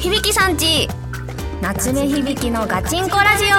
[0.00, 0.88] 響さんち
[1.60, 3.56] 夏目響のガチンコラジオ。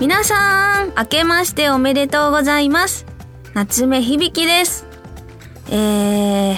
[0.00, 3.06] 皆さん明けましておめでとうございます。
[3.54, 4.84] 夏目響です。
[5.70, 6.56] えー、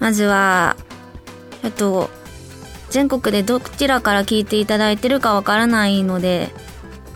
[0.00, 0.76] まずは
[1.62, 2.10] ちょっと
[2.90, 6.50] 全国でどちらから聞いていただいてるかわからないので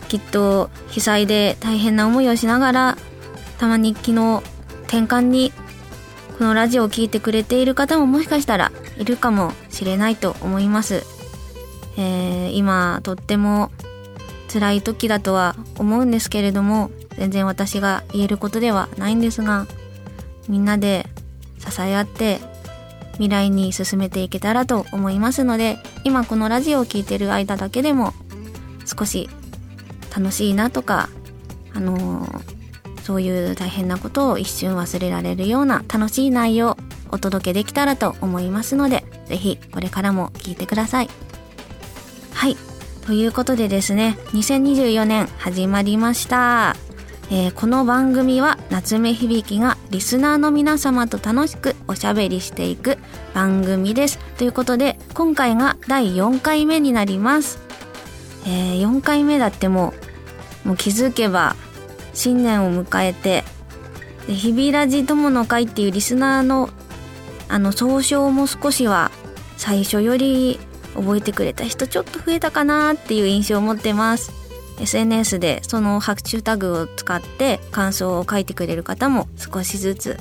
[0.07, 2.97] きっと被災で大変な思いをしながら
[3.57, 4.43] たまに昨日
[4.83, 5.51] 転換に
[6.37, 11.03] このラジオを聴いてくれている方ももしかしたらいるかもしれないと思います。
[11.97, 13.71] えー、今とっても
[14.51, 19.67] 辛い時だとは思うんですけれども全然私が言えることではないんですが
[20.47, 21.07] みんなで
[21.59, 22.39] 支え合って
[23.13, 28.13] 未来に進めていけたらと思いますので今このラジオを聴いてる間だけでも
[28.85, 29.29] 少し
[30.15, 31.09] 楽しいなとか
[31.73, 36.77] あのー、そういう大変なことを一瞬忘れられるような楽しい内容
[37.11, 41.09] お届けできたらと思いますので是非これからも聞いてください。
[42.33, 42.57] はい。
[43.05, 46.75] ということでですね2024年始まりました。
[47.35, 52.99] えー、この番組は夏目響がリスナーの皆様と楽しくおしゃべりしていく
[53.33, 54.19] 番組です。
[54.37, 57.57] ということで今回が第4回目になります。
[58.45, 59.95] えー、4回目だっても
[60.63, 61.55] うもう気づけば
[62.13, 63.43] 新年を迎えて
[64.27, 66.69] で日々ラジ友の会っていうリスナーの
[67.49, 69.09] あの総称も少しは
[69.57, 70.59] 最初より
[70.93, 74.42] 覚えてくれた人ちょっと増えたかなっていう印象を持ってます
[74.79, 80.17] SNS でそのハッシュタグを使って感想を書いてくれる方も少しずつ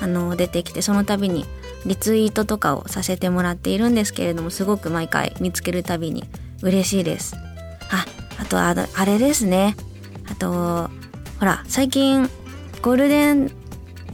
[0.00, 1.44] あの出てきてその度に
[1.86, 6.24] リツイートとかをさせてもらっているんですけれどもすごく毎回見つけるたびに
[6.62, 7.36] 嬉しいです。
[7.90, 8.04] あ
[8.38, 9.76] あとああれですね。
[10.30, 10.90] あと
[11.38, 12.28] ほら最近
[12.82, 13.50] ゴールデン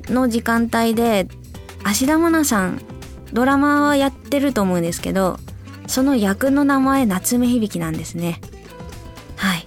[0.08, 1.28] の時間帯で
[1.82, 2.80] 芦田愛菜さん
[3.32, 5.38] ドラマはやってると思うんですけど
[5.86, 8.40] その役の名前夏目響なんですね。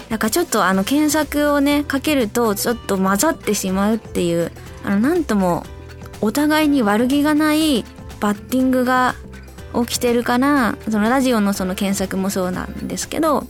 [0.09, 4.51] はいだかちょっとあの検索をねかけるとちょっと混ざってしまうっていう
[4.83, 5.63] あのなんとも
[6.21, 7.83] お互いに悪気がない
[8.19, 9.15] バッティングが
[9.73, 13.45] 起きてるからそのラジオのその検索もそうなんですけど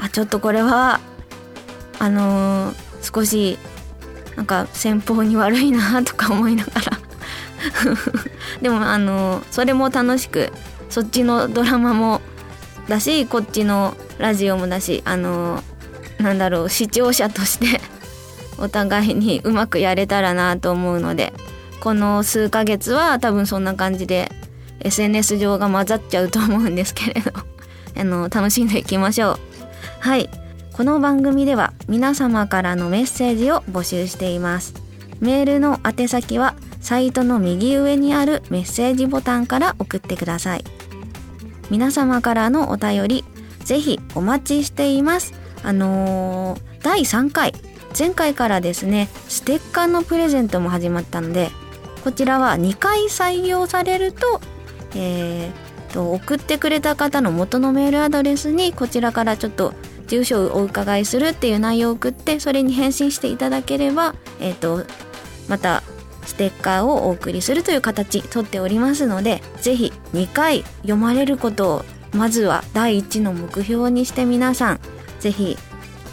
[0.00, 1.00] あちょっとこれは
[1.98, 3.58] あのー、少し
[4.36, 6.98] なんか先方に悪いなとか思いながら。
[8.60, 10.52] でもあのそれも楽しく
[10.90, 12.20] そっちのドラマも
[12.88, 15.62] だしこっちのラジオもだしあの
[16.22, 17.80] なんだろう視聴者として
[18.58, 21.32] お互いにうまくやれたらなと思うので
[21.80, 24.30] この数ヶ月は多分そんな感じで
[24.80, 27.32] SNS 上が混ざっちゃうと思うんですけれど
[28.00, 29.38] あの楽しんでいきましょう。
[30.00, 30.28] はい。
[30.72, 34.74] この番組では皆様からのメッセージを募集しています。
[35.20, 40.64] メールの宛先はサイトの右上にあるメッセージボタンから送ってください。
[41.70, 43.24] 皆様からのお便り
[43.64, 45.41] ぜひお待ちしています。
[45.62, 47.52] あのー、第3回。
[47.98, 51.50] 前回からですねステッカーのプレゼントも始まったので
[52.04, 54.40] こちらは2回採用されると
[54.94, 59.74] えー、と送ってくれた方の元のメールアドレスにこちらからちょっと
[60.06, 64.84] 住所をお伺いするっていう内容を送ってそれに返信していただければ、えーと、
[65.48, 65.82] また
[66.26, 71.84] ステッカーをお送りするという形とっておりますので是非2回読まれることを
[72.14, 74.80] まずは第一の目標にして皆さん
[75.22, 75.56] 是非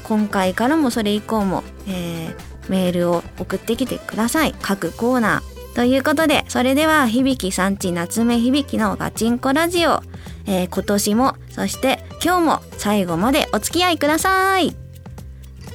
[0.03, 4.55] 今回からもそれ以降も、えー、メールを送ってきてください。
[4.61, 5.75] 各コーナー。
[5.75, 10.01] ということでそれでは響産地夏目響のガチンコラジオ。
[10.45, 14.75] えー、今年もそして今日も最後までお付き合いください。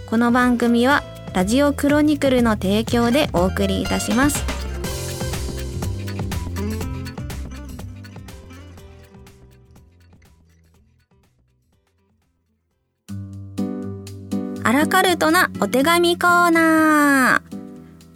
[0.08, 1.02] この番組は
[1.32, 4.53] ラジオクロニクルの提供でお送りいたします。
[14.66, 17.56] アラカルトなお手紙コーナー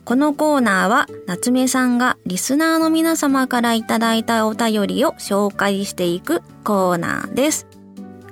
[0.06, 7.66] このコーナーは夏目さんがリスナーの皆様からいただいたお便りを紹介していくコーナーです。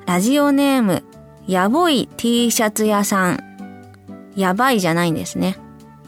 [0.06, 1.04] ラジオネーム、
[1.46, 3.38] やぼい T シャツ屋さん。
[4.34, 5.58] やばいじゃないんですね。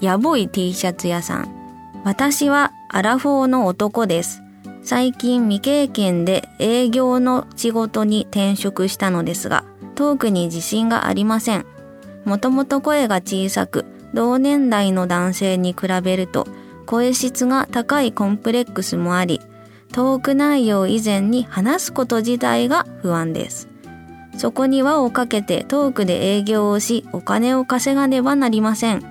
[0.01, 2.03] やぼい T シャツ屋さん。
[2.05, 4.41] 私はアラフォーの男です。
[4.83, 11.67] 最近未経験で営業の仕事に転職したのですが、トークに自信がありません。
[12.29, 16.47] もともと声が小さく、同年代の男性に比べると
[16.85, 19.41] 声質が高いコンプレックスもあり、
[19.93, 23.69] トーク内容以前に話すこと自体が不安です。
[24.37, 29.03] そこに輪をかけてトークで営業をしお金を稼がねばなりません。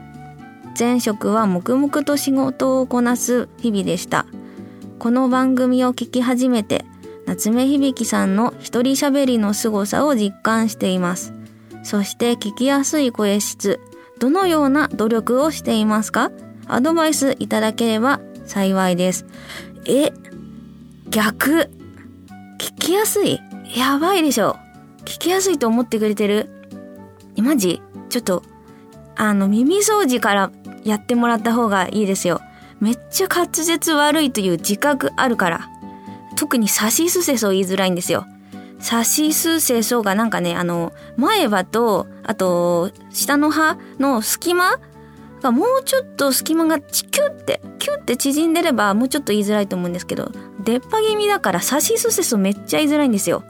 [0.77, 4.27] 前職は黙々と仕事をこなす日々でした。
[4.99, 6.85] この番組を聞き始めて
[7.25, 11.36] 夏目響さんの一人喋りの凄さを実感しています。
[11.83, 13.79] そして聞きやすい声質、
[14.19, 16.31] どのような努力をしていますか？
[16.67, 19.25] アドバイスいただければ幸いです。
[19.85, 20.11] え、
[21.09, 21.69] 逆？
[22.59, 23.39] 聞きやすい？
[23.75, 24.57] やばいでしょ。
[25.05, 26.49] 聞きやすいと思ってくれてる？
[27.37, 27.81] マジ？
[28.09, 28.43] ちょっと、
[29.15, 30.51] あの、耳掃除から
[30.83, 32.41] やってもらった方がいいですよ。
[32.79, 35.69] めっちゃ滑舌悪いという自覚あるから。
[36.35, 38.25] 特にサシスセソ言いづらいんですよ。
[38.79, 44.79] サシスセソがなんかね、あの、前歯と、あと、下の歯の隙間
[45.41, 50.31] がもうちょっと隙間がキュって、キュって縮んでればもうちょっと言いづらいと思うんですけど、
[50.63, 53.43] 出っ歯気味だからサシスセソめっちゃ言いづらいんですよ。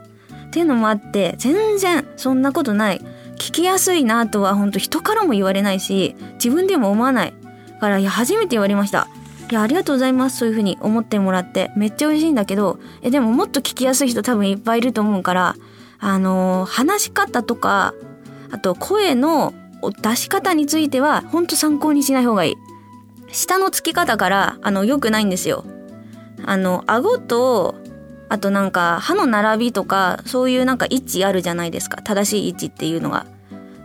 [0.46, 3.04] っていうのもあって、全然そんなことない。
[3.36, 7.34] 聞きやすいなとは本当人からも言われないし、自分でも思わない。
[7.80, 9.08] から、いや、初めて言われました。
[9.50, 10.38] いや、ありがとうございます。
[10.38, 11.70] そういう風に思ってもらって。
[11.76, 15.56] めっちゃ嬉しいんだけど、え、でももっと聞きやすい人多分いっぱいいると思うから、
[15.98, 17.94] あのー、話し方とか、
[18.50, 19.54] あと声の
[20.02, 22.56] 出し方については、ほんと参考にしない方がいい。
[23.32, 25.64] 下の付き方から、あの、良くないんですよ。
[26.44, 27.74] あの、顎と、
[28.28, 32.02] あとなんか、歯の並びとか、そういうなんか位置あるじゃないですか。
[32.02, 33.26] 正しい位置っていうのが。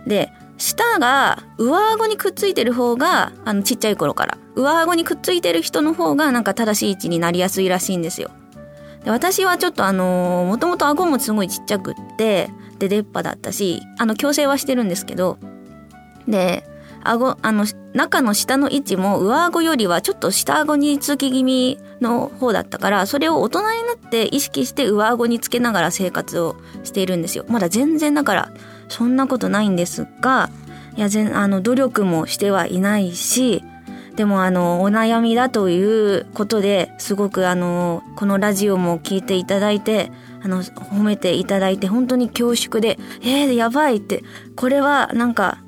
[0.06, 4.38] で、舌が上顎にくっついてる方が、あの、ちっちゃい頃から。
[4.54, 8.30] 上顎にくっついてる人の方が、なんか正しい位置になりやすいらしいんですよ。
[9.04, 15.38] で私はちょっとあのー、もともと顎もすごいちっちゃくって、で、出っ歯だったし、あの、矯正はしてるんですけど、
[16.26, 16.64] で、
[17.04, 27.44] 顎、あの、中の下の位置も上顎よりはちょっと下顎につき気味の方だったから、それを大人になって意識して上顎につけながら生活をしているんですよ。
[27.48, 28.50] まだ全然だから、
[28.88, 30.50] そんなことないんですが、
[30.96, 33.64] いや、全、あの、努力もしてはいないし、
[34.16, 44.22] でもあの、お悩みだということで、すごくあの、このラジオも聞いていただいて、あの、褒めていただいて、本当に恐縮で、えー、やばいって、
[44.54, 45.58] これはなんか、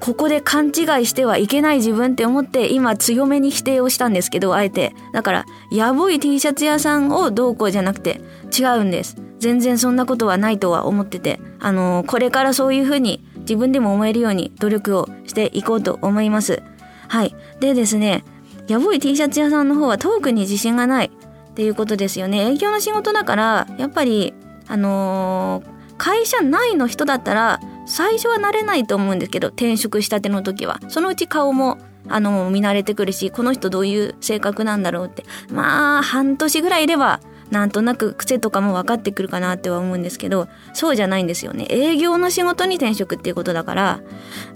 [0.00, 0.72] ここで勘違い
[1.06, 4.94] してはいけない自分って思って今強めに否定をしたんですけど、あえて。
[5.12, 8.20] だから、やぼい T シャツ屋さんをどうこうじゃなくて
[8.56, 9.27] 違うんです。
[9.38, 16.62] 全然そんなことはないとは思ってて、あのー、これからそういうふうに自分でも思えるように努力をしていこうと思います。
[17.08, 17.34] はい。
[17.60, 18.24] でですね、
[18.66, 21.06] やぼい T シャツ屋さんの方はトークに自信がない
[21.50, 22.50] っていうことですよね。
[22.52, 24.34] 営業の仕事だから、やっぱり、
[24.66, 31.76] あのー、会社内の人だったら最初は慣れないと思うんですけど転職したての時はそのうち顔も
[32.08, 37.20] あの見慣れてくるしこの人どういう性格なんだろうってまあ半年ぐらいいれば
[37.50, 41.66] なんとなく癖とかも分かってくるかなっては思うんですけどそうじゃないんですよね。
[41.70, 44.00] 営業の仕事に転職っていうことだから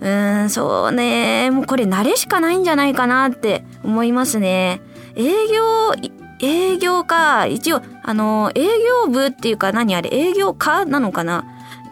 [0.01, 1.51] うーんそうね。
[1.51, 4.81] もうこれ慣れしかないんじゃないかなって思いますね。
[5.15, 5.95] 営業
[6.41, 11.45] 営業か一応あの営業部っていうか何あれ営業課なのかな。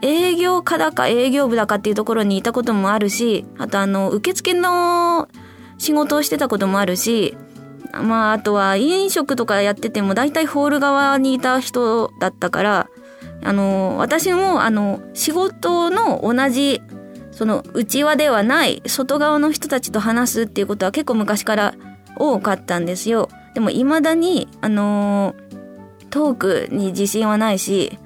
[0.03, 5.29] 営業課だか営業部だかっていうところにいたこともあるし、あとあの、受付の
[5.79, 7.37] 仕事をしてたこともあるし、
[7.93, 12.89] まあ、あとは飲食とかやってても大体ホール側にいた人だったから、
[13.43, 16.83] あの、私もあの、仕事の同じ、
[17.33, 21.75] その、内輪ではない外側の人たちと話すっていうことは結構昔から
[22.17, 23.29] 多かったんですよ。
[23.55, 25.35] でも未だに、あの、
[26.11, 27.99] トークに自信はないし、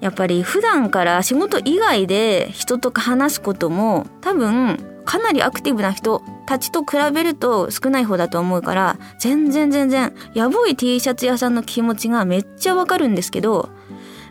[0.00, 13.70] やっぱり普段から仕事以外で人と話すことも多分かなりアクティブな人たちと比べると少ない方だと思うから全然全然やぼい T シャツ屋さんの気持ちがめっちゃわかるんですけど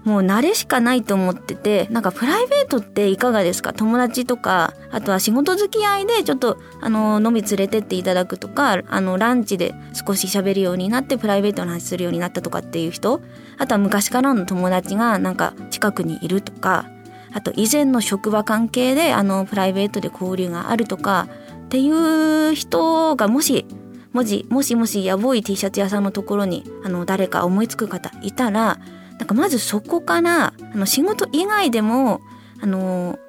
[0.05, 3.73] もう慣れしかないと思っててなんかプライベートっていかがですか？
[3.73, 13.21] 友達とかあとは仕事付き合いでちょっとあの飲み連れてっていただくとかあのランチで少し喋るようになってプライベートの話するようになったとかっていう人
[13.57, 16.85] あとは昔からの友達がなんか近くにいるとか
[17.31, 21.27] あと以前の職場関係であのプライベートで交流があるとか
[21.65, 23.65] っていう人がもし
[24.11, 28.79] もしもしもしやぼい T シャツ屋さんのところにあの誰か思いつく方いたら
[29.19, 32.21] なんかまずそこからあの仕事以外でも
[32.61, 33.19] あの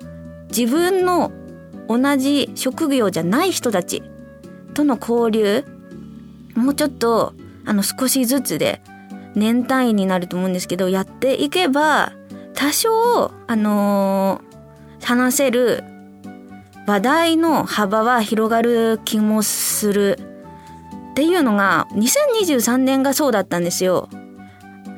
[0.48, 1.32] 自分の
[1.88, 4.02] 同じ職業じゃない人たち
[4.74, 5.64] との交流
[6.54, 7.34] もうちょっと
[7.66, 8.80] あの少しずつで
[9.34, 12.12] 年単位になると思うんですけどやっていけば
[12.60, 15.82] 多少あのー、話せる
[16.86, 20.18] 話題の幅は広がる気もする
[21.12, 24.10] っていうのが2023年がそうだったんですよ。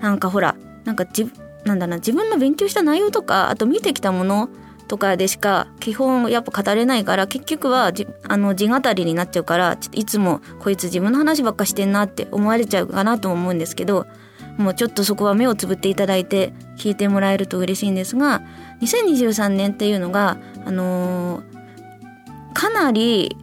[0.01, 1.31] なんかほらなんかじ
[1.65, 4.49] なんだな自分の勉強した内容とかあと見てきたもの
[4.89, 14.09] とかでしか基本やっぱ語れないから結局はじあの字語りになっちゃうからいつもこいつ自分の話ばっかしてんなって思われちゃうかなと思うんですけど
[14.59, 18.43] もうちょっとそこは目をつぶっていただいて聞いてもらえると嬉しいんですが
[18.81, 21.43] 2023年っていうのがあのー、
[22.53, 23.37] かなり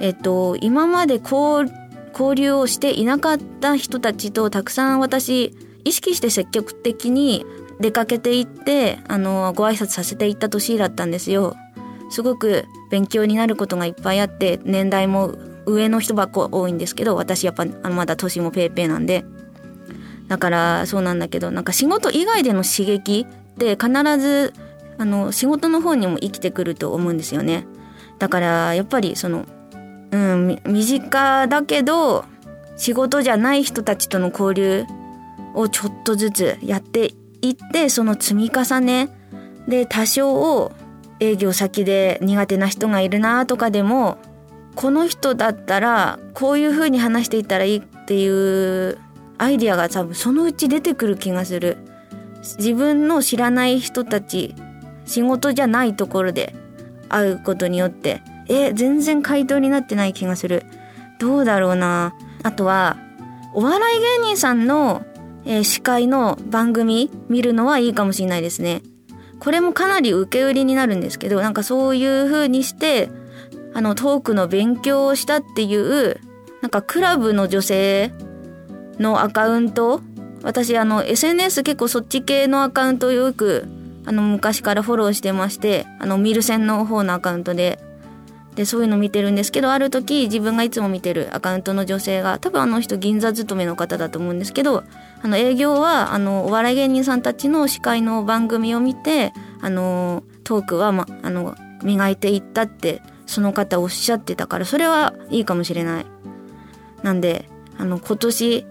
[0.00, 1.68] えっと今まで交
[2.34, 7.44] 流をしていなかった人たちとたくさん私意識して積極的に
[7.80, 11.54] 出かけていってあのご挨拶させていった年だったんですよ。
[12.10, 15.34] すごく勉強になることがいっぱいあって年代も
[15.66, 19.24] 上の人ばっか多いんですけど私やっぱまだ年もペーペーなんで
[20.28, 24.52] だからそうなんだけどなんか仕事以外での刺激って必ず
[24.98, 27.66] あの仕事の方にも生きてくると思うんですよね。
[28.18, 29.46] だからやっぱりその
[30.10, 32.24] うん身近だけど
[32.76, 34.84] 仕事じゃない人たちとの交流
[35.54, 39.08] をちょっとずつやっていってその積み重ね
[39.66, 40.72] で多少を
[41.20, 44.18] 営業先で苦手な人がいるなとかでも
[44.74, 48.98] この人だったらこういう風に話していったらいいっていう
[49.38, 51.78] アイディアが多分そのうち出てくる気がする。
[52.58, 54.54] 自分の知らない人たち
[55.04, 56.54] 仕事じゃないところで
[57.08, 60.64] 会うことによってえ全然回答になってない気がする。
[61.18, 62.14] どうだろうな。
[62.42, 62.96] あとは
[63.54, 65.04] お笑い芸人さんの
[65.48, 68.82] えー、司会の番組見るのはいいかもしれないですね。
[69.40, 73.08] これもかなり受け売りになるんですけど、なんかそういう風にして、
[73.72, 76.20] あの、トークの勉強をしたっていう、
[76.60, 78.12] なんかクラブの女性
[78.98, 80.00] のアカウント？
[80.42, 83.66] 私あの SNS 結構そっち系のアカウントをよく
[84.06, 87.78] あの昔からフォローしてましてあのミルセンの方のアカウントで
[88.54, 94.82] でそういうの見てるんですけどある時自分がいつも見てるアカウントの女性が多分あの人銀座勤めの方だと思うんですけど
[95.22, 106.06] あの営業はあのお笑い芸人さんたちの司会の番組を見てあのトークは、ま、あの磨いていったってその方おっしゃってたからそれはいいかもしれない。
[107.02, 108.66] なんであの今年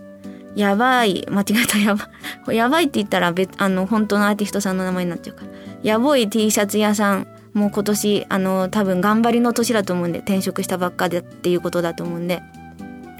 [0.55, 1.25] やばい。
[1.29, 1.77] 間違えた。
[1.77, 5.51] やばやばいって言ったら別あの本当のアーティストさんの名前になっちゃうから。
[5.83, 7.27] やばい T シャツ屋さん。
[7.53, 12.41] もう今年あの多分頑張りの年だと思うんで転職したばっかでっていうことだと思うんで。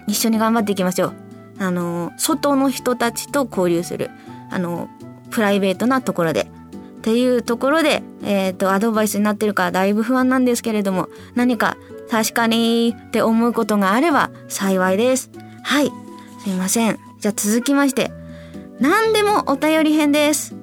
[0.08, 1.14] 一緒に頑張っていきましょう。
[1.60, 4.10] あの外の人たちと交流する。
[4.50, 4.90] あの
[5.30, 6.50] プライベートなところで。
[6.98, 11.78] っていうところで、えっ、ー、とアドバイスになってるからだいぶ不安なんですけれども何か
[12.10, 15.30] 確かにって思うことがあれば幸いです。
[15.64, 15.92] はい。
[16.44, 17.07] すいません。
[17.20, 18.12] じゃあ続きまして
[18.80, 20.56] 何でもお便り編です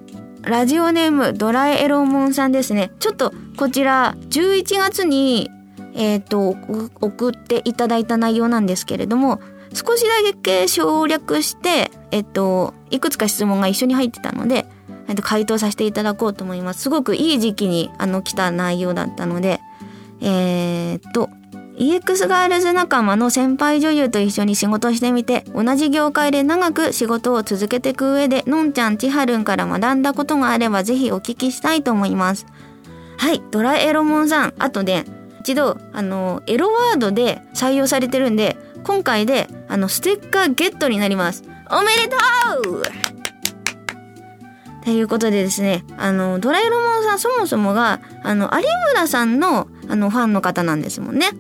[0.47, 2.91] ラジオネームドライエローモンさんですね。
[2.99, 5.51] ちょっとこちら11月に
[5.95, 6.51] えっ、ー、と
[7.01, 9.41] 送っていただいた内容なんですけれども
[9.73, 10.11] 少しだ
[10.43, 14.67] け省略してえっ、ー、といくつか質問が一緒に入ってたので、
[15.09, 16.83] えー、と回答させていただこうと思います。
[16.83, 19.61] すごくいい時期にあの来た内容だったので
[20.21, 21.31] えっ、と
[21.77, 32.47] EX ガールズ仲間の先輩女優と一緒に仕事してみて同じ業界で長く仕事を続けていく上でのんちゃんちはるんから学んだことがあればぜひお聞きしたいと思います。
[33.19, 34.55] はいドラエロモンさん。
[34.59, 35.05] あとね
[35.41, 41.43] 一度あのエロワードで採用されてるんで今回であのステッカーゲットになります。
[41.71, 42.17] おめでと
[42.71, 42.83] う！
[44.85, 48.63] ということでですねあのドラえもんさんそもそもがあの有
[48.93, 51.31] 村さんのあのファンの方なんですもんね。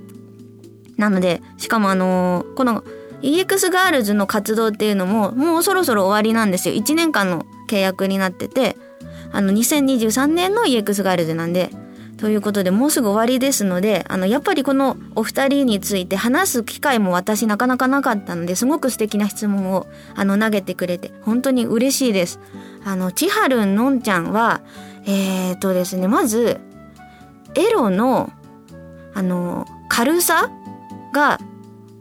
[0.96, 2.84] なので、しかもあのー、この
[3.22, 6.74] EX ガールズの活動っていうのももうそろそろ終わりなんですよ。
[6.74, 8.76] 1年間の契約になってて、
[9.32, 11.70] あの2023年の EX ガールズなんで、
[12.16, 22.40] ということでもうすぐ終わりですので、あのやっぱりこのお二人について話す機会も私なかなかなかったのですごく素敵な質問をあの投げてくれて本当に嬉しいです。
[22.84, 24.60] あの千春のんちゃんは
[25.06, 26.60] えー、っとですねまず
[27.54, 28.32] エロの
[29.14, 30.50] あの軽さ
[31.14, 31.38] が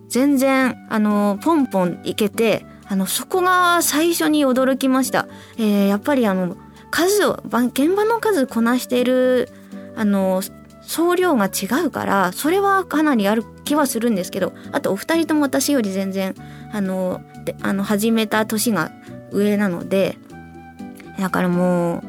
[0.10, 5.28] 全然あのポンポンいけてあのそこが最初に驚きました。
[5.58, 6.58] えー、やっぱりあの
[6.92, 9.50] 数を現場の数こなしている
[9.96, 10.44] あの
[10.82, 16.36] 総量が違うからそれはかなりある気はするんですけどあとお二人とも私より全然
[16.72, 18.92] あのであの始めた年が
[19.32, 20.18] 上なので
[21.18, 22.04] だからも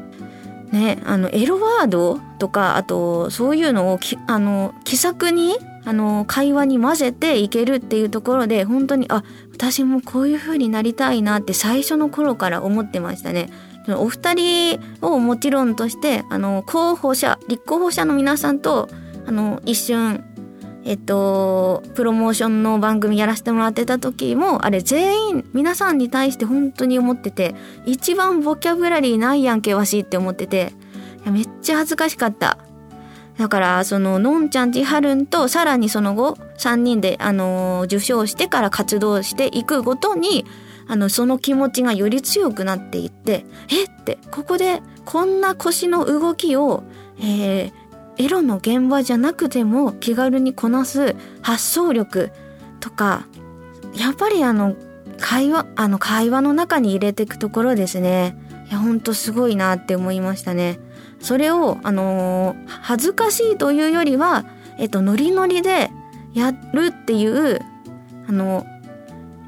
[0.71, 5.55] うねあのエロワードとかあとそういうのをあの気さくに
[5.85, 9.23] あの会話に混ぜていけるっていうところで本当にあ
[9.53, 13.49] 私もこういう風になりたいなって最初の頃から思ってましたね。
[13.87, 18.89] お二人をもちろんとしてあの候補者立候補者の皆さんと
[19.27, 20.23] あの一瞬
[20.87, 27.55] えっと、プロモーションの番組やらせてもらってた時も、あれ全員皆さんに対して本当に思ってて、
[27.87, 30.73] 一番ボキャブラリーないやんけわしって思ってて、
[31.25, 32.59] めっちゃ恥ずかしかった。
[33.37, 40.45] だから、その、のんちゃんちはるんと、さらにその後、3人で、あの、受賞してから活動していくごとに、
[40.87, 46.83] あの、その気持ちがより強くなっていって、えって、ここで、こんな腰の動きを、
[47.19, 47.71] えー、
[48.17, 52.31] エロの現場じゃなくても気軽にこなす発想力
[52.79, 53.27] とか
[53.95, 54.75] やっぱりあの
[55.19, 58.37] 会話あの会話の中に入れていくところですね。
[58.67, 60.79] いやほんとすごいなって思いましたね。
[61.19, 64.45] それをあのー、恥ずかしいというよりは
[64.77, 65.91] えっとノリノリで
[66.33, 67.61] やるっていう
[68.27, 68.65] あの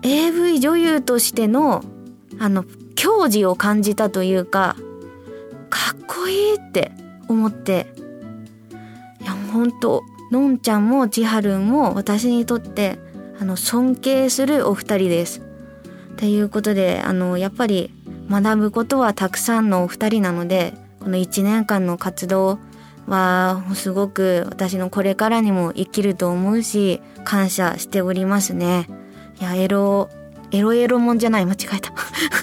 [0.01, 1.83] AV 女優としての
[2.39, 2.63] あの
[2.95, 4.75] 矜持を感じたというか
[5.69, 6.91] かっこいいって
[7.27, 7.88] 思って
[9.21, 13.00] いや本当のんちゃんも千春も私にとって
[13.39, 15.41] あの尊敬するお二人です。
[16.17, 17.91] ということであのやっぱり
[18.29, 20.74] 学ぶことはたくさんのお二人なので
[21.07, 22.59] この1年間の活動
[23.07, 28.89] はすごく私のこれからにも生きると思うし感謝しておりますね。
[29.39, 30.09] いやエロ
[30.51, 31.93] エロエロモンじゃない間違えた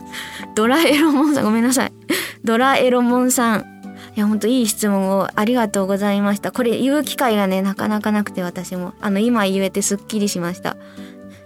[0.57, 1.93] ドラエロモンさんごめんなさい
[2.43, 3.67] ドラエロモンさん
[4.17, 6.53] いや、ほんといい質問をありがとうございました。
[6.53, 8.95] これ言う機会がね、なかなかなくて私も。
[9.01, 10.77] あの、今言えてすっきりしました。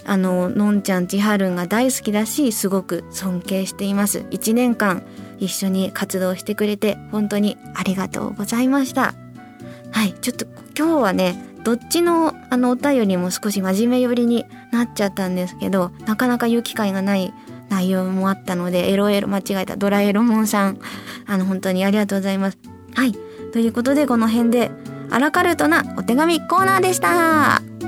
[0.08, 4.20] あの、のんちゃんちはるんが大好きだし、すごく尊敬しています。
[4.30, 5.02] 1年間
[5.38, 9.14] 一緒に活動してくれて、本当にありがとうございました。
[9.90, 10.46] はい、ちょっと
[10.76, 17.34] 今日はね、どっちのあのお便りも少し真面目寄りになっちゃったんですけど、なかなか言う機会がない
[17.68, 20.78] 内容もあったので、エロエロ間違えた、ドラエロモンさん、
[21.26, 22.58] あの、本当にありがとうございます。
[22.94, 23.12] はい。
[23.52, 24.70] ということで、この辺で、
[25.10, 27.88] アラカルトなお手紙コーナーでした。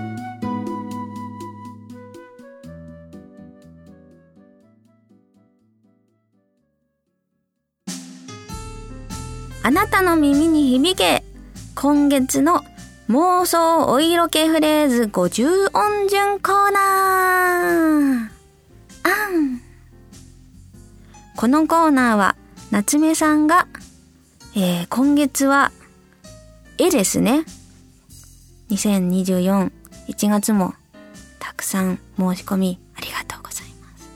[9.62, 11.22] あなたの耳に響け
[11.74, 12.64] 今月の
[13.08, 18.30] 妄想お色気フレーズ50音順コーナー
[19.02, 19.60] あん
[21.36, 22.36] このコーナーは
[22.70, 23.66] 夏目さんが、
[24.54, 25.72] えー、今月は
[26.78, 27.44] 絵ですね。
[28.70, 29.70] 2024、
[30.08, 30.74] 1月も
[31.38, 34.08] たくさん申し込みありがとうございます。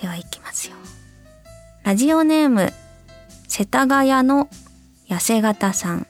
[0.00, 0.76] では行きますよ。
[1.82, 2.72] ラジオネーム、
[3.60, 4.48] 世田谷の
[5.06, 6.06] 痩せ型さん。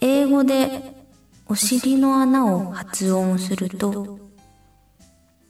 [0.00, 0.82] 英語で
[1.46, 4.18] お尻の穴を発音すると、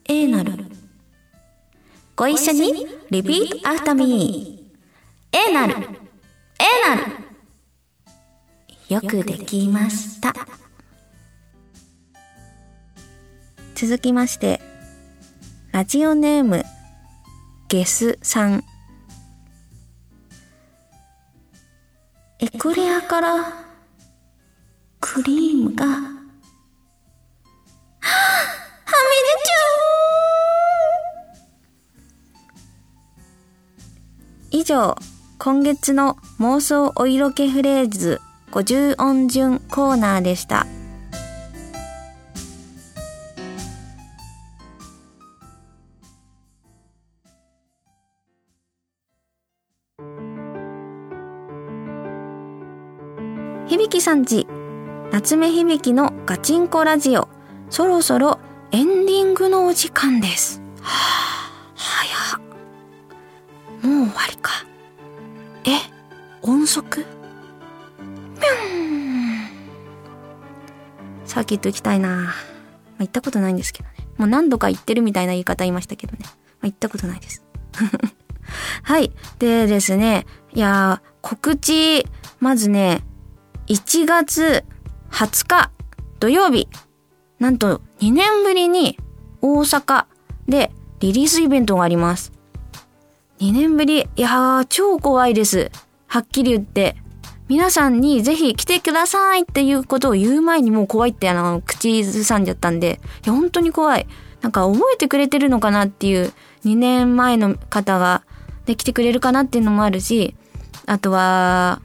[0.05, 0.67] A なる。
[2.15, 5.49] ご一緒に、リピートアフタミー。
[5.49, 5.77] A なる。
[5.79, 5.79] A
[6.91, 7.13] なる。
[8.91, 10.35] よくできました。
[13.75, 14.61] 続きまして、
[15.73, 16.63] ラジオネーム、
[17.69, 18.65] ゲスさん。
[22.39, 23.65] エクレアから
[25.01, 26.17] クリームが、はぁ
[34.51, 34.97] 以上、
[35.39, 38.21] 今月の妄想お色気フレーズ
[38.53, 40.67] 50音順コーナーでした。
[53.69, 54.47] 響さんち、
[55.11, 57.29] 夏目響のガチンコラジオ、
[57.69, 58.39] そろそろ
[58.71, 60.61] エンディングのお時間です。
[60.81, 60.93] は
[61.75, 62.39] あ、早
[63.89, 64.53] もう終わりか。
[65.65, 65.71] え
[66.43, 67.03] 音速？
[67.03, 67.07] ピュン
[71.25, 72.27] サーキット行きたいなまあ、
[73.01, 73.95] 行ったことないんですけどね。
[74.17, 76.21] もう何度か行ってるみたいな言い方言いましたけどね。
[76.23, 76.29] ま
[76.63, 77.43] あ、行ったことないです。
[78.85, 79.11] はい。
[79.41, 82.07] でですね、いや告知、
[82.39, 83.03] まずね、
[83.69, 84.65] 1月
[85.11, 85.73] 20日
[86.21, 86.69] 土曜日、
[87.41, 88.97] なんと2年ぶりに
[89.43, 90.05] 大阪
[90.47, 92.31] でリリースイベントがあります。
[93.41, 95.73] 2年ぶり、いやー、超怖いです。
[96.07, 96.97] はっきり言って。
[97.49, 104.07] 皆さんにぜひ来てくださいっていうことを言う前にもう怖いってあの、口ずさんじゃったんで、いや、本当に怖い。
[104.43, 106.33] なんか覚えてくれてるのかなっていう、
[106.65, 108.23] 2年前の方が、
[108.65, 110.37] で、来てくれるかなっていうのもあるし、
[110.87, 111.81] あとは、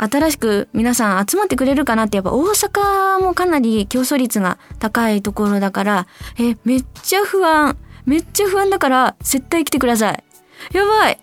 [0.00, 6.06] 新しく皆さん集まってくれるかなってやっぱ大阪もかなり競争率が高いところだから、
[6.38, 7.76] え、めっちゃ不安。
[8.06, 10.24] めっちゃ不安だから絶対来てください。
[10.72, 11.18] やばい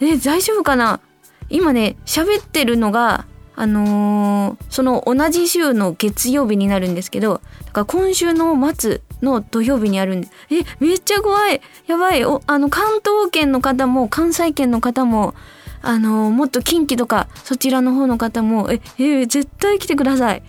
[0.00, 1.00] え、大丈夫かな？
[1.48, 3.24] 今ね、喋ってるのが、
[3.56, 15.34] あのー、その同じ週の月曜日になるんですけど、だから今週の末の土曜日にあるんで、え、めっちゃ怖いやばいお、あの、関東圏の方も、関西圏の方も、
[15.82, 20.42] あの、もっと近畿とか、そちらの方の方も、え、え絶対来てください。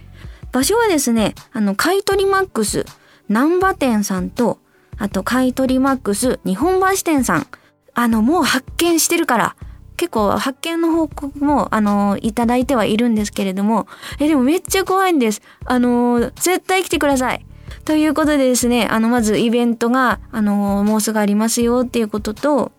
[0.52, 2.86] 場所はですね、あの、買取マックス、
[3.28, 4.60] 南波店さんと、
[4.98, 7.48] あと、買取マックス、日本橋店さん。
[7.94, 9.56] あの、もう発見してるから、
[9.96, 13.88] 結構発見の報告も、あの、いただいてはいるんですけれども、
[14.20, 15.42] え、でもめっちゃ怖いんです。
[15.65, 17.46] あの、絶対来てください。
[17.86, 22.72] ということでですね、あの、まずイベントが、あの、もうすぐありますよっていうことと、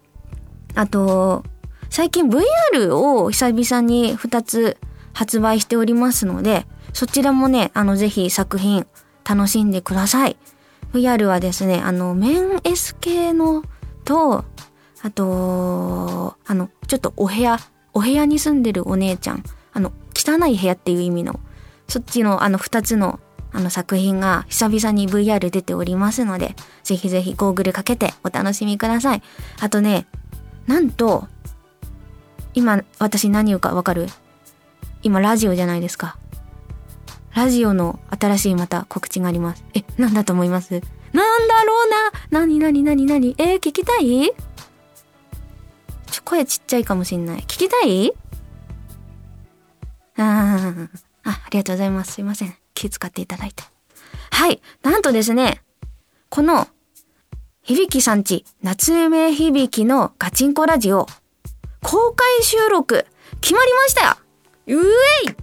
[0.75, 1.45] あと、
[1.91, 4.79] 最近 VR を久々に2つ
[5.13, 8.87] 発売しておりますので、そちらもね、あの、ぜひ作品
[9.29, 10.37] 楽しんでください。
[10.93, 13.65] VR はですね、あの、面 S 系の
[14.05, 14.45] と、
[15.03, 17.59] あと、あの、ちょっとお部屋、
[17.93, 21.41] お部屋に住んでるお姉ちゃん、あの、汚い部屋っていう意味の、
[21.89, 23.19] そっちのあの二つの
[23.53, 29.23] あの作品が久々に VR 出ておりますので、ぜひぜひゴーグルかけてお楽しみください。
[29.59, 30.07] あとね、
[30.69, 31.27] なんと、
[32.55, 34.07] 今私何言うかわかる？
[35.03, 36.19] 今ラジオじゃないですか。
[37.35, 39.65] ラジオの新しいまた告知があります。
[39.75, 40.83] え、なんだと思います？
[41.13, 41.89] なんだろう
[42.33, 44.33] ななになになになにえー、聞きたい？
[46.11, 47.41] ちょ、声ちっちゃいかもしんない。
[47.43, 48.13] 聞きたい？
[50.17, 50.89] あ
[51.25, 52.13] あ、ありがとうございます。
[52.15, 52.55] すいません。
[52.75, 53.63] 気遣っていただいて。
[54.33, 54.61] はい。
[54.83, 55.63] なんとですね、
[56.29, 56.67] この、
[57.63, 61.07] 響さんち、夏夢響のガチンコラジオ、
[61.83, 63.07] 公開収録、
[63.41, 64.19] 決まりました
[64.67, 65.35] ようえいい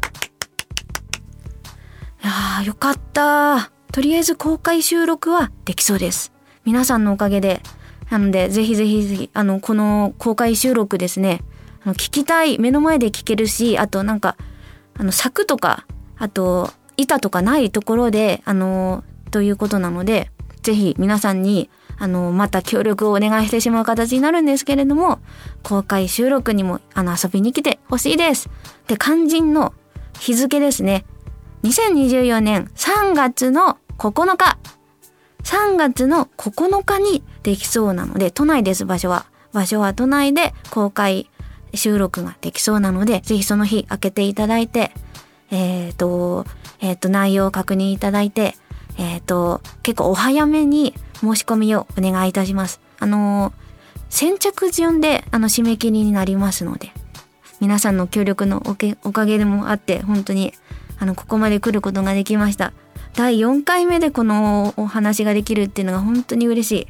[2.24, 3.72] やー、よかった。
[3.92, 6.32] とりあえず公開収録はできそうです。
[6.64, 7.62] 皆さんのおかげで
[8.10, 11.42] なので、ぜひぜひぜひ、あの、この公開収録ですね、
[11.84, 14.38] あの聞きたい、目の前で聞けるし、あとなんか、
[14.96, 15.86] あの、柵とか、
[16.18, 21.70] あと、板とかないところで、あの、ということなので、ぜひ皆さんに、
[22.00, 25.20] あの、また協力をお願いしてしまう形になるんですけれども、
[25.64, 28.50] 公開収録にも、あの、遊びに来てほしいです。
[28.88, 29.74] で、肝心の
[30.20, 31.06] 日付ですね。
[31.64, 34.58] 2024年3月の9日、
[35.44, 39.26] 3月の9日にできそうなので、都内です、場所は。
[39.54, 41.32] 場所は都内で公開
[41.74, 44.92] 収録ができそうなので、ぜひその日開けていただいて、
[45.50, 46.46] えっ、ー、と、
[46.80, 48.56] えっ、ー、と、内容を確認いただいて、
[48.98, 52.82] えっ、ー、と、結構お早めに申し込みをお願いいたします。
[53.00, 53.54] あの
[54.10, 56.92] 先着順であの締め切りになりますので、
[57.60, 60.54] 皆さんの協力のおけおかげでもあって、本当に、
[61.00, 62.74] あの、ここまで来ることができました。
[63.16, 66.88] 第4回目でこのお話ができるっていうのが本当に嬉しい。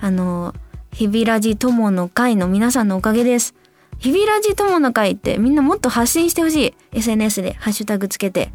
[0.00, 0.54] あの、
[0.92, 3.54] ひびらじ友の会の皆さんのおかげです。
[3.98, 6.74] ひびらじ友の会ってみんなもっと発信してほしい。
[6.92, 8.50] SNS でハッシュタグつけて。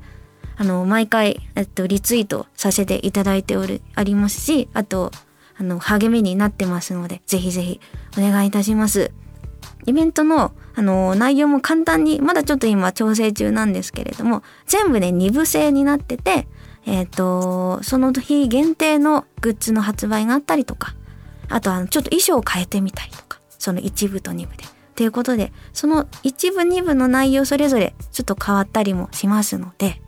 [0.58, 5.12] あの、毎回、えっと、リツイートさせていただいておる、ありますし、あと、
[5.58, 7.80] あの、励みになってますので、ぜひぜひ
[8.18, 9.12] お願いいたします。
[9.86, 16.48] イベントの、あの、内容も簡単に、まだちょっと今調整中なんですけれども、全部で2部制になってて、
[16.86, 20.96] えっ、ー、と、その日限定のグッズの発売があったりとか、
[21.50, 24.64] あとはちょっと衣装を変えてみたりとか、その一部と二部で。
[24.96, 30.02] ということで、その一部二部の内容それぞれちょっと変わったりもしますので、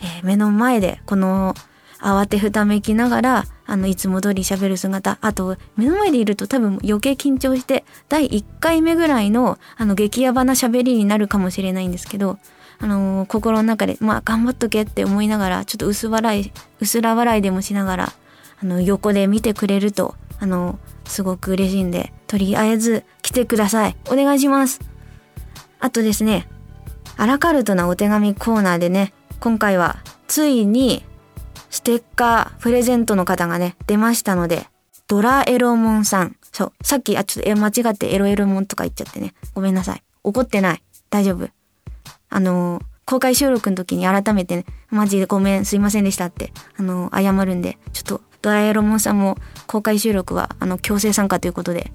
[0.00, 1.54] えー、目の前でこの
[2.00, 12.38] 慌てふためきながら、あの、いつも通り喋る姿、あと、目の前でいると多分余計緊張して、第1回目ぐらいの、あの、激ヤバな喋りになるかもしれないんですけど、
[12.80, 18.12] あのー、心の中で、まあ、頑張っとけって思いながら、ちょっと薄笑い、薄ら笑いでもしながら、
[18.62, 23.96] あの、横で見てくれると、あのー、すごく嬉しいんで、とりあえず来てください。
[24.08, 24.80] お願いします。
[25.80, 26.48] あとですね、
[27.16, 31.04] アラカルトなお手紙コーナーでね、今回は、ついに、
[31.70, 34.66] ステッカープレゼントの方がね、出ましたので、
[35.06, 36.36] ドラエロモンさん。
[36.52, 36.72] そう。
[36.82, 39.34] さっき、あ、ちょっと、え、間違ってエロエロモンとか言っちゃってね。
[39.54, 40.02] ごめんなさい。
[40.24, 40.82] 怒ってない。
[41.08, 41.48] 大丈夫。
[42.30, 51.92] あの、公開収録の時に改めてね、マジでごめん、すいませんでしたって、あの、謝るんで、ちょっと、ドラえロモンさんも公開収録は、あの、強制参加ということで、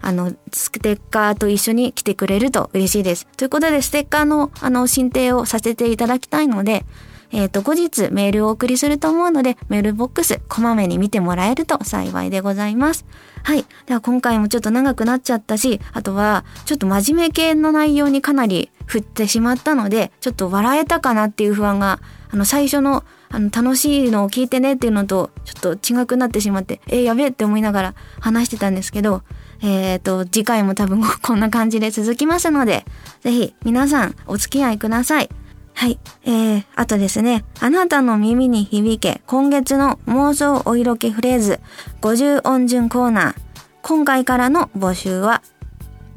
[0.00, 3.26] あの、ステッカーと一緒に来てくれると嬉しいです。
[3.36, 6.84] ということで、ステッカーの、あの、申請をさせていただきたいので、
[7.30, 13.04] えっ、ー、と、後日メールをお送りすると思うので、メールボックス、こまめに見てもらえると幸いでございます。
[13.42, 13.66] はい。
[13.86, 29.22] では今回もちょっと長くなっちゃったし、あとは、ちょっと真面目系の内容にかなり振ってしまったので、ちょっと笑えたかなっていう不安が、あの、最初の、あの、楽しいのを聞いてねっていうのと、ちょっと違くなってしまって、えー、やべえって思いながら話してたんですけど、
[29.62, 32.84] えっ、ー、と、次回も多分 こんな感じで続きますので、
[33.22, 35.28] ぜひ皆さんお付き合いください。
[35.74, 35.98] はい。
[36.24, 41.60] えー、あとですね、あなたの耳に響け、今月の妄想お色気フレーズ、
[42.00, 43.34] 50音順コーナー。
[43.82, 45.40] 今回からの募集は、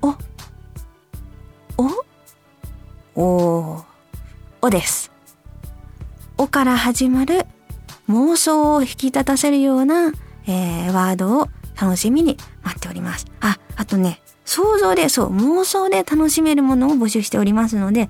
[0.02, 0.16] お、
[1.78, 3.86] お、お、
[4.62, 5.11] おです。
[6.42, 7.46] おから始まる
[8.10, 10.12] 妄想を引き立たせるような、
[10.48, 11.50] えー、ワードを
[11.80, 13.28] 楽しみに待っております。
[13.42, 18.10] あ、あとね、想像で、そう、妄想で楽しめるものを募集しておりますので、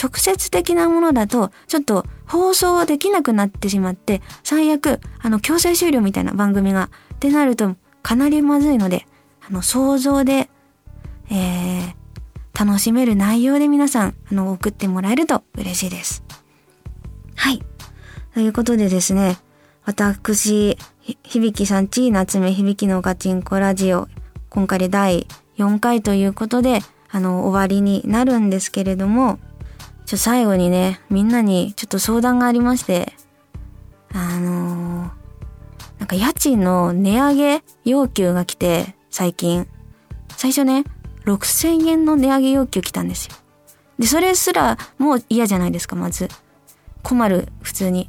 [0.00, 9.08] 直接的なものだと、ちょっと放送できなくなってしまって、最悪、あの、強制終了みたいな番組が、ってなると、かなりまずいので、
[9.44, 10.48] あの、想像で、
[11.32, 16.22] えー、楽しめる内容で皆さん、あの、送ってもらえると嬉しいです。
[17.34, 17.60] はい。
[18.34, 19.36] ということでですね、
[19.84, 20.78] 私、
[21.22, 24.08] 響さんち、夏目響のガチンコラジオ、
[24.48, 25.26] 今回で第
[25.58, 29.38] 4回ということで、あの、終わりになるんですけれども、
[30.06, 33.12] ちょ、最後にね、みんなにちょっと相談がありまして、
[34.14, 35.10] あのー、
[35.98, 39.68] なんか家賃の値上げ要求が来て、最近。
[40.38, 40.84] 最初ね、
[41.26, 43.34] 6000円の値上げ要求来たんですよ。
[43.98, 46.30] で、それすらもう嫌じゃないですか、まず。
[47.02, 48.08] 困る、普通に。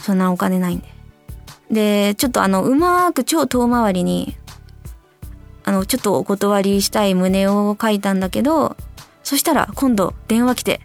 [0.00, 0.88] そんなお金ないんで。
[1.70, 4.36] で、ちょっとあの、うまーく超遠回りに、
[5.64, 8.76] あの、ちょっとお断りしたい旨を書いたんだけど、
[9.22, 10.80] そしたら今度電話来て、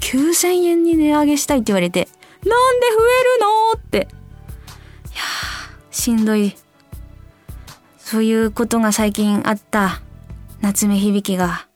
[0.00, 2.08] 9000円に値上げしたいって言われて、
[2.44, 3.98] なんで増えるのって。
[3.98, 6.54] いやー、しんどい。
[7.98, 10.00] そういうことが最近あった
[10.60, 11.66] 夏目響が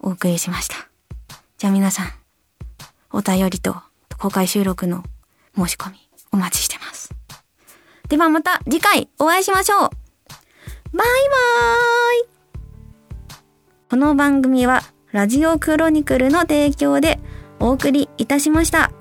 [0.00, 0.76] お送りしました。
[1.58, 2.06] じゃあ皆さん、
[3.10, 3.76] お便りと
[4.18, 5.04] 公開収録の
[5.56, 5.98] 申し込み
[6.32, 7.14] お待ちしてます。
[8.08, 9.90] ではまた次回お会いしましょうバイ
[10.92, 11.04] バー
[12.26, 12.32] イ
[13.88, 17.18] この番組はラジオクロニクルの提供で
[17.58, 18.92] お送りいたしました。